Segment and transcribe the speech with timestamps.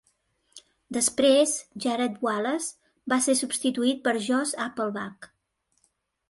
[0.95, 1.53] Després
[1.85, 5.31] Jared Wallace va ser substituït per Josh Applebach.